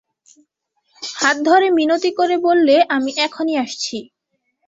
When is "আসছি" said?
3.57-3.97